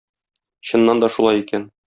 [0.71, 1.73] Чыннан да шулай икән.